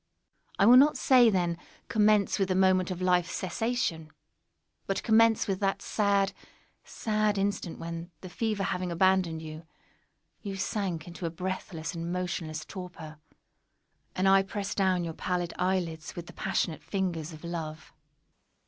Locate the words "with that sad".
5.47-6.33